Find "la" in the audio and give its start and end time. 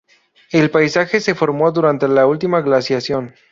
2.07-2.25